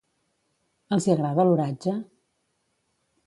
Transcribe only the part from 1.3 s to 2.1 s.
l'oratge?